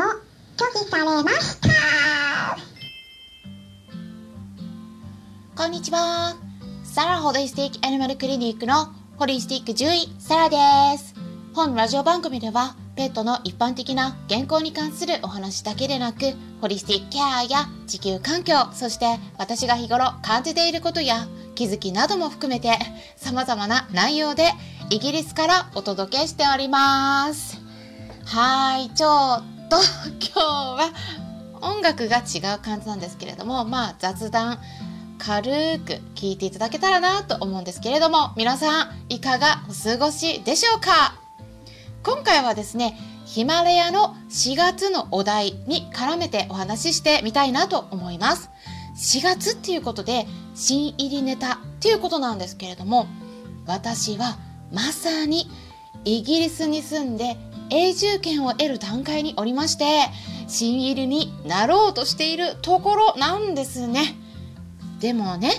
[0.00, 0.06] の
[0.56, 1.68] 拒否されました
[5.54, 6.36] こんにちは。
[6.84, 8.86] サラホリスティックアニマルクリニックの
[9.18, 10.56] ホリスティック獣医、サラで
[10.96, 11.14] す。
[11.52, 16.32] 本ラジオ番組では、ペットの一般的な健康に関するお話だけでなく、
[16.62, 22.78] ホリスティックケアや地球環境、そして私が日頃感じていることや気づきなども含めて
[23.16, 24.44] 様々な内容で
[24.88, 27.60] イギリスからお届けしております。
[28.24, 29.76] はい、ちょっと
[30.18, 30.90] 今日は
[31.62, 34.58] 音楽が違う感じなんですけれども、まあ雑談
[35.18, 41.14] 軽く聞いていただけたらなと思うんですけれども、皆さんいかがお過ごしでしょうか？
[42.02, 48.50] 今回はですね、ヒマラヤの4月のお題に絡めてお話ししてみたいなと思います。
[48.96, 53.06] 4月っていうことで、新入りネタっていうことなんですけれども、
[53.66, 54.36] 私は
[54.72, 55.48] まさに
[56.04, 57.36] イギリスに住んで
[57.70, 60.08] 永住権を得る段階におりまして、
[60.48, 64.16] 新入りになろうとしているところなんですね。
[65.00, 65.52] でもね、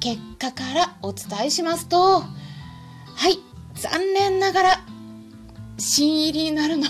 [0.00, 3.38] 結果からお伝えしますと、はい、
[3.74, 4.84] 残念ながら、
[5.78, 6.86] 新入りになるの、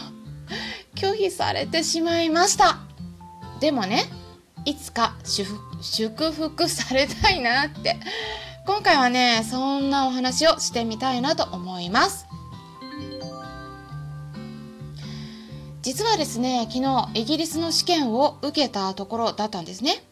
[0.95, 2.79] 拒否されてしまいました。
[3.61, 4.05] でもね、
[4.65, 7.97] いつか祝福されたいなって、
[8.67, 12.27] 今回はね、そんなお話をしてみたいなと思います。
[15.83, 20.05] 実はですね、昨日イギリスの試験を受けたところだったんですね。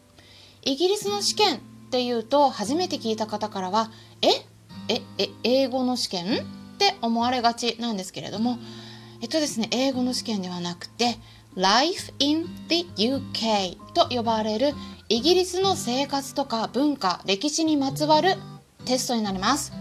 [0.63, 3.89] イギリスの試験っていうと初めて聞いた方からは
[4.21, 4.27] え？
[4.93, 5.01] え？
[5.17, 5.29] え？
[5.43, 6.39] 英語の試験？
[6.39, 6.39] っ
[6.77, 8.57] て思われがちなんですけれども
[9.21, 11.19] えっとですね英語の試験ではなくて
[11.55, 14.73] Life in the UK と呼ばれる
[15.07, 18.33] イギリスの生活とか文化歴史にまつわる
[18.85, 19.73] テストになります。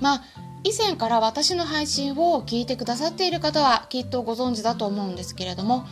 [0.00, 0.22] まあ
[0.64, 5.86] 以前から私の配信を聞いてくださっている方はきっとご存知だと思うんですけれども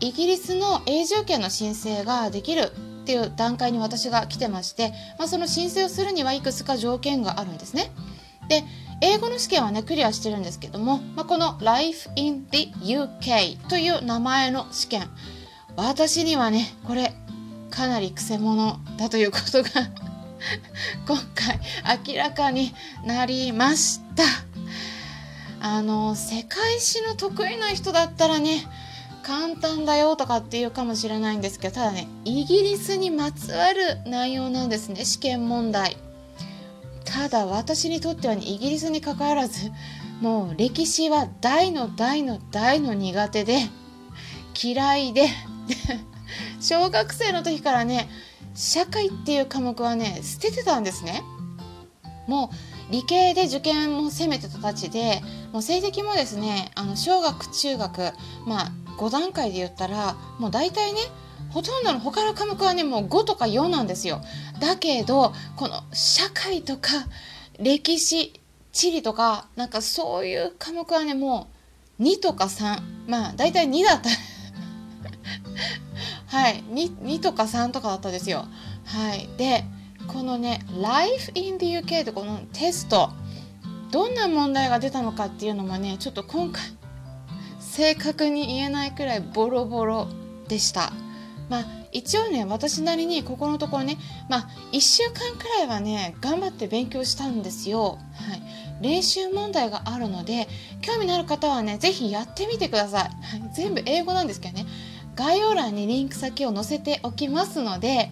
[0.00, 2.72] イギリスの永住権の申請ができる
[3.04, 7.90] っていう段階に私が来てまして、まあ、その申請をするにはいくつか条件があるんですね。
[8.48, 8.64] で
[9.00, 15.10] 英語の試験はねクリアしてるんですけども、まあ、この Life in the UK という名前の試験
[15.76, 17.12] 私にはねこれ
[17.70, 19.70] かなりくせ者だということが
[21.06, 21.60] 今回
[22.06, 22.74] 明らかに
[23.04, 24.24] なりました。
[25.60, 28.66] あの世界史の得意な人だったらね
[29.22, 35.96] 簡単だよとかっていうかもしれないんですけどただねイギリスにまつわる内容なんですね試験問題。
[37.04, 39.70] ただ私にとっては、ね、イギリスにかかわらず
[40.20, 43.58] もう歴史は大の大の大の苦手で
[44.60, 45.28] 嫌いで
[46.60, 48.08] 小学生の時からね
[48.54, 51.22] 社会っていう科目はね捨ててたんですね。
[52.26, 52.50] も
[52.88, 55.22] う理系で受験も攻めてたたちで
[55.52, 57.98] もう成績もですねあの小学中学
[58.46, 61.00] まあ5段階で言ったらもう大体ね
[61.50, 64.20] ほとんどの他の科目はねもう5とか4なんですよ。
[64.60, 66.88] だけどこの社会とか
[67.58, 68.40] 歴史
[68.72, 71.48] 地理とかなんかそういう科目はねも
[71.98, 74.10] う2とか3まあ大体2だった。
[76.34, 78.46] はい 2, 2とか3とかだったんですよ。
[78.86, 79.64] はいで
[80.08, 83.10] このね「Life in the UK」ってこのテスト
[83.92, 86.60] どんな問題が出たのかっていうのもねちょっと今回
[87.60, 90.08] 正確に言えないくらいボロボロ
[90.48, 90.92] でした。
[91.48, 93.96] まあ一応ね私なりにここのところね
[94.28, 98.00] まあ1週間くらいはね頑張って勉強したんですよ。
[98.14, 98.42] はい、
[98.82, 100.48] 練習問題があるので
[100.80, 103.02] 興味のある方はね是非やってみてください。
[103.02, 104.66] はい、全部英語なんですけどね
[105.14, 108.10] 概要欄にリンク先を載せておきますので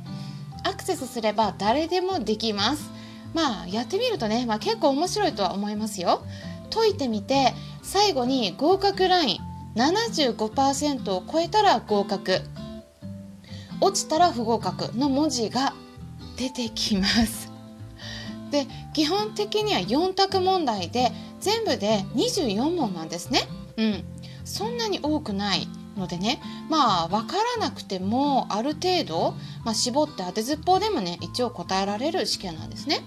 [0.65, 2.91] アクセスすれば誰でもできます。
[3.35, 6.23] まあやってみるとね、まあ、結構面白いとは思いますよ。
[6.71, 7.53] 解いてみて
[7.83, 9.39] 最後に合格ライン
[9.75, 12.41] 75%を超えたら合格。
[13.81, 15.75] 落ちたら不合格の文字が
[16.37, 17.51] 出てきます。
[18.51, 23.41] で基本的には4択問題で全部で24問なんですね。
[23.77, 24.05] うん。
[24.45, 25.67] そんなに多くない。
[25.97, 29.35] のでねまあ分からなくてもある程度、
[29.65, 33.01] まあ、絞って当てずっぽうでもね一応答えられる試験なんですね。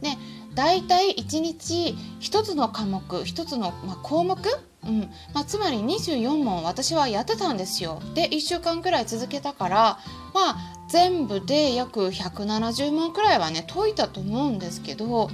[0.00, 0.10] で
[0.54, 4.38] 大体1日1つの科目1つの、まあ、項目
[4.84, 5.00] うん
[5.34, 8.00] まあ、つまり24問私はやってたんですよ。
[8.14, 9.98] で1週間くらい続けたから
[10.32, 10.56] まあ
[10.88, 15.30] 全部で約170問くらいはね解いたと思うんですけど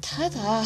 [0.00, 0.62] ただ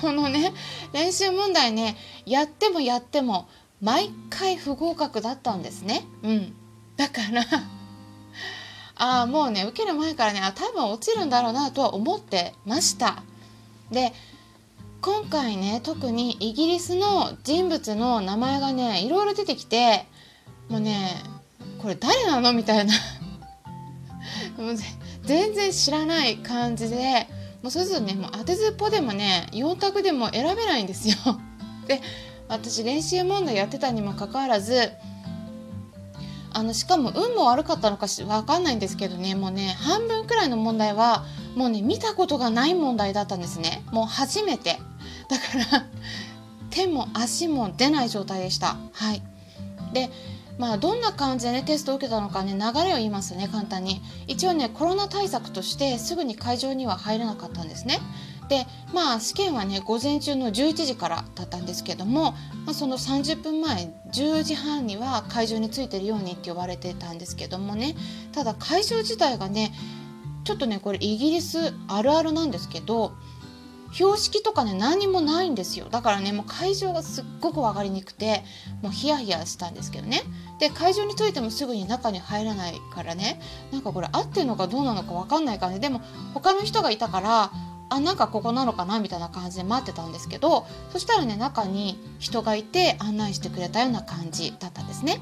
[0.00, 0.52] このね
[0.92, 1.96] 練習問題ね
[2.26, 3.48] やってもやっても
[3.82, 6.04] 毎回不合格だったんですね。
[6.22, 6.54] うん、
[6.96, 7.42] だから
[8.94, 13.22] ああもうね受ける前からねあ多分落ちるんだろうなとは思ってました。
[13.90, 14.12] で
[15.00, 20.06] 今回ね特にイギリスの人物の名前がねいろいろ出てきて
[20.68, 21.20] もうね
[21.80, 22.94] これ誰なのみたいな
[24.56, 24.76] もう
[25.24, 27.26] 全然知らない感じで
[27.62, 31.16] もうそうするとねもう当てずっぽでもね4択でも選べないんですよ。
[31.88, 32.00] で
[32.48, 34.90] 私練習問題やってたにもかかわらず
[36.54, 39.34] あのしかも運も悪かったのかし分かんないんですけどね。
[39.34, 41.24] もうね半分くらいの問題は
[41.56, 43.82] もうね見たことがない問題だったんですね。
[43.90, 44.78] もう初めて。
[45.28, 45.86] だから
[46.70, 48.76] 手も足も出ない状態でした。
[48.92, 49.22] はい。
[49.94, 50.10] で
[50.58, 54.02] まあどんな感じでねテストを受けたのかね流れを言いますね簡単に。
[54.26, 57.98] 一応ねコロナ対策としてすぐに会場には入れなかったんですね。
[58.52, 62.32] でまあ試験はね午前中の11時からだったんですけども、
[62.66, 67.96] まあ、その30分前10時半には会場に着いてるようにって呼ばれてたんですけどもね
[68.32, 69.72] ただ会場自体がね
[70.44, 73.14] ちょっとねこれイギリスあるあるなんですけど
[73.92, 75.86] 標識とかね何もないんですよ。
[75.90, 78.42] だからねもう会場がすっごく分かりにくくて
[78.82, 80.22] もうヒヤヒヤしたんですけどね。
[80.58, 83.40] で会場に着いてもすぐに中に入らないからね
[83.70, 86.02] なんかこれ合ってるのかどうなのか分かんない感じでも
[86.34, 87.52] 他の人がいたから
[87.92, 95.20] あなんかここなのかなみたいな感じで待ってたんですけどそしたらね中に人がいて案内してくれたような感じだったんですね。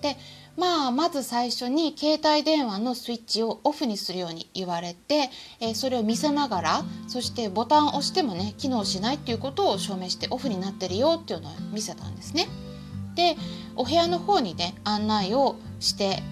[0.00, 0.16] で
[0.56, 12.48] まあまず最初に携帯電話のスイッチをオフにするように言われて、えー、それを見せながらそしてボタンを押してもね機能しないっていうことを証明してオフになってるよっていうのを見せたんですね。
[13.14, 13.36] で
[13.76, 16.22] お部屋の方にね案内をして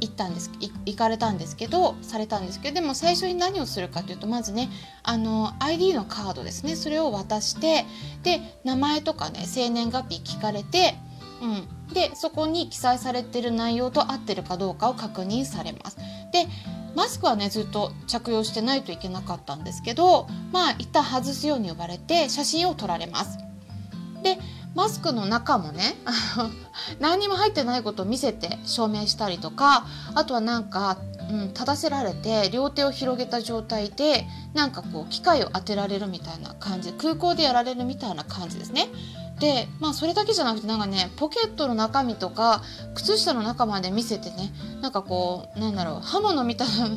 [0.00, 4.70] 行ったんです行かれたんですけどされたんですけどでも最初に何をするかというとまずね
[5.02, 7.84] あの ID のカードですねそれを渡して
[8.22, 10.94] で名前とかね生年月日聞かれて、
[11.42, 15.98] うん、でそこに記載されてる内容と合ってるかどうかを確認されます。
[16.32, 16.46] で
[16.96, 23.38] マスクはねずっと着用してないといけなかったんですけどまあ一旦外すように呼ばれて写真を撮られます。
[24.22, 24.38] で
[24.74, 25.96] マスクの中もね
[27.00, 30.98] 何にも入ってないことを見せて証明したりとかあとはなんか、
[31.30, 38.88] うん、立たせられて両手を広げた状態でなんかこう機械を当てられるみたいな感じ空港でやられるみたいな感じですね。
[39.40, 42.62] でまあそれだけじゃなくてなんかねポケットの中身とか
[42.94, 44.52] 靴下の中まで見せてね
[44.82, 46.88] なんかこうなんだろう刃物みたいな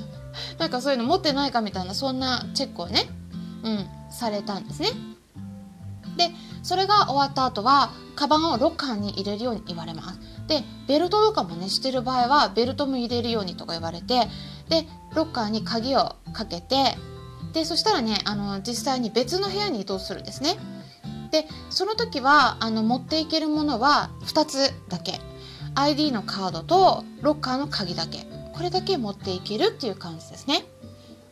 [0.60, 3.06] なんかそういうの持ってないかみたいなそんなチェックをね、
[3.64, 4.90] うん、されたんですね。
[6.18, 6.32] で
[6.62, 10.20] それが終わった後はカバンをロッカーに入れるように言われます。
[10.48, 14.28] でベルトとかもねしてる場合はベルトも入れるようにとか言われて
[14.70, 16.98] でロッカーに鍵をかけて
[17.54, 20.58] でそしたらねあの実際に別の部屋に移動するんですね。
[21.32, 25.20] でその時はあの持っていけるものは2つだけ。
[25.76, 28.28] ID のカードとロッカーの鍵だけ。
[28.54, 30.64] これだけ持っていけるっていう感じですね。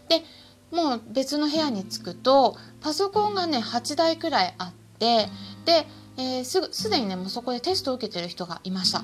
[0.10, 0.24] で
[0.72, 5.28] もう別の部屋に着くとパソコンがね8台くらいあって
[5.66, 5.86] で、
[6.18, 9.04] えー、すぐすでにねもうそこでテストを受けてる人がいました。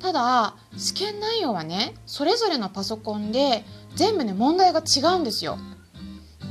[0.00, 3.64] ただ試験内容はねそれぞれのパソコンで
[3.94, 5.58] 全部ね問題が違うんですよ。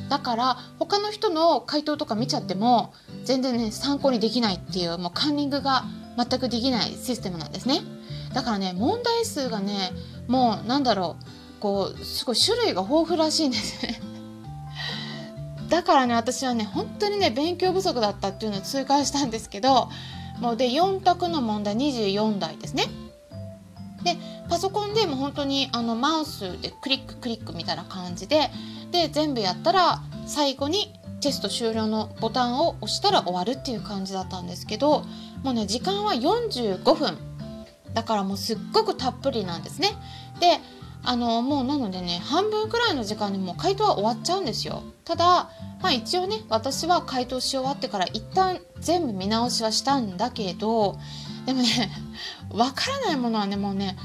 [0.10, 2.94] だから他の人の回答とか見ちゃっても
[3.24, 5.86] 全然ね参考にできないっていうもうカンニングが
[6.18, 7.82] 全くできないシステムなんですね。
[8.34, 9.92] だからね問題数がね
[10.28, 14.02] もうなんだろうこうすごい種類が豊富らしいんですね。
[15.72, 19.90] だからね私はね本当にね勉強不足だったっていうのを痛感したんですけど
[20.42, 22.86] もうで4択の問題24題ですね。
[24.04, 24.18] で
[24.50, 28.50] パソコンでも本当にあのマウスでクリッククリックみたいな感じで
[28.92, 35.06] で全部やったら最後にテスト終了のボタンを押したら終わるっていう感じだったんですけど
[35.44, 37.18] もうね時間は45分
[37.94, 39.90] だからもうすっごくたっぷりなんですね。
[40.42, 40.60] で
[41.04, 44.84] あのもうなのでね半分くらいの時間でもう回答は終わっちゃうんですよ。
[45.04, 45.50] ただ
[45.82, 50.98] まあ一応ね私は回答し終わってから一旦全部見直しはしたんだけど
[51.46, 51.92] でもね
[52.54, 53.98] わからないものはねもうね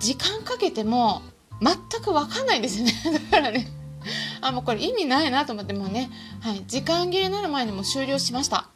[0.00, 1.22] 時間かけても
[1.62, 2.92] 全くわかんないんですよね。
[3.30, 3.68] だからね
[4.40, 8.66] あもうこれ意味ないなと思ってもうね、はい、時間切れになる前にも終了しました。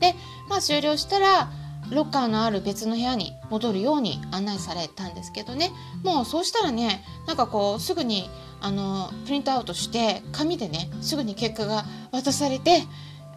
[0.00, 0.14] で
[0.48, 1.50] まあ終了したら
[1.90, 5.70] ロッカーのある別の部屋に戻るように案内されたんですけどね。
[6.02, 12.84] もうそうしたらねなんかこうすぐにあのプリントアウトして紙でねすぐに結果が渡されて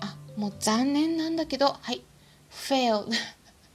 [0.02, 2.02] あもう残念なんだけどはい
[2.52, 3.06] fail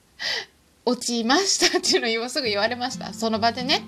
[0.85, 3.13] 落ちましたっていうのを今すぐ言われました。
[3.13, 3.85] その場でね、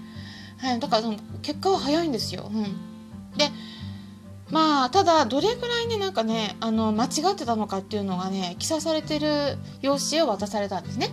[0.58, 2.62] はい、だからその結果は早いんですよ、うん、
[3.36, 3.50] で
[4.54, 11.11] まあただどれぐらいねなんかねあの間違ってたのかっていうのがね記載されてる用紙を渡されたんですね。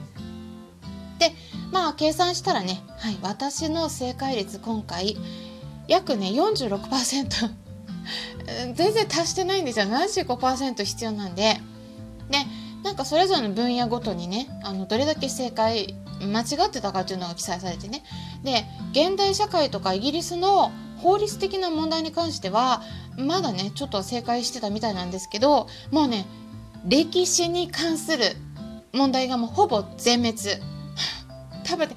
[1.17, 1.31] で
[1.71, 5.17] まあ計算したらね、はい、私の正解率今回
[5.88, 7.50] 約ね46%
[8.75, 9.86] 全然達してないんですよ。
[9.86, 11.60] 75%必要なんで。
[12.29, 12.38] で
[12.83, 18.03] なんかそれぞれの分野ごとにねあのどれだけ正解間違ってたかっていうのが記載されてね。
[18.43, 20.71] で現代社会とかイギリスの
[21.01, 22.81] 法律的な問題に関しては
[23.17, 26.25] まだねちょっと正解してたみたいなんですけどもうね
[26.88, 28.36] 歴史に関する
[28.93, 30.38] 問題がもうほぼ全滅。
[31.63, 31.96] 多分ね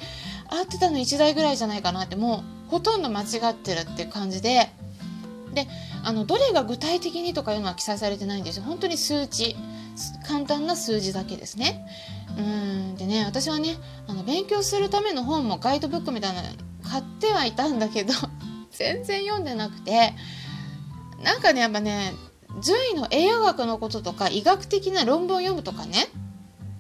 [0.49, 4.71] 合ってたの1台ぐらいじゃないかなってもうほとんど間違ってるって感じで。
[5.55, 5.69] で
[6.03, 8.65] あのどれが具体的にとかいうのは記載されてないんですよ。
[8.65, 9.57] 本当に数値。
[10.27, 11.87] 簡単な数字だけですね。
[12.37, 13.77] うんでね私はね
[14.09, 16.49] あの勉強するための本もガイドブックみたいなの
[16.83, 18.13] 買ってはいたんだけど
[18.75, 20.13] 全然読んでなくて
[21.23, 22.13] なんかねやっぱね
[22.63, 26.07] 獣医の栄養学のこととか医学的な論文を読むとかね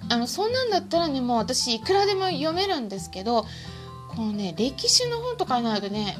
[0.08, 3.46] あのそんなんだったらねもう私いくらでも読めるんですけど
[4.14, 6.16] このね歴史の本とかになるとね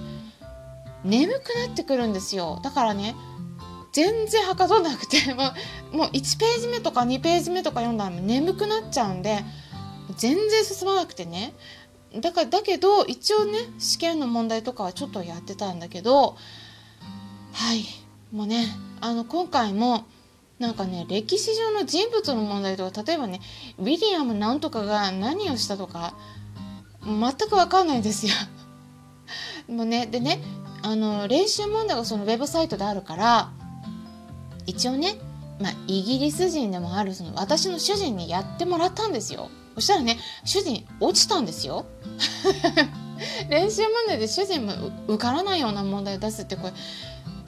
[1.05, 2.61] 眠くなってくるんですよ。
[2.63, 3.15] だからね
[3.93, 5.53] 全然はかどんなくて も
[5.93, 9.45] うもう1ページ目とか2ページ目とか読んだら眠くなっちゃうんで
[10.17, 11.55] 全然進まなくてね。
[12.21, 16.37] だからだけど一応ね試験の問題とかはちょっとやってたんだけど
[17.53, 17.85] はい
[18.33, 18.67] もうね
[19.01, 20.07] あの今回も
[20.59, 23.41] なんかね歴史上の人物の問題とか例えばね
[23.79, 26.15] ウィリアムなんとかが何をしたとか
[27.05, 28.33] 全く分かんないですよ。
[29.69, 30.43] もうねでね
[30.83, 33.53] あの練習問題がそのウェブサイトであるから
[34.67, 35.19] 一応ね、
[35.61, 41.87] まあ、イギリス人でもあるその私の主人にやってもらったんですよそしたらね主人落ちたんですよ。
[43.49, 44.73] 練習問題で主人も
[45.07, 46.73] 受からないような問題を出すってこれ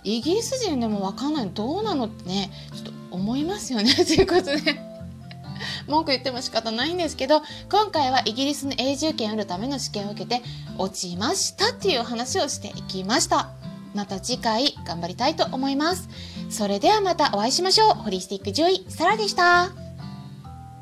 [0.04, 3.92] イギリス人でも分かんないどうなのってねちょっと思いますよね。
[3.94, 4.80] ということで
[5.86, 10.42] 文句言っても仕方ないんですけど今回はイギリスの永住権を得るための試験を受けて
[10.78, 13.50] 落ちましたっていう話をしていきました。
[13.94, 16.08] また次回頑張りたいと思います。
[16.50, 17.94] それではまたお会いしましょう。
[17.94, 19.85] ホリスティック獣医サラでした。